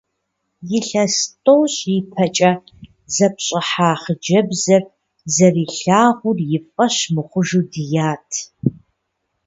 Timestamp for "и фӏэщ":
6.57-6.97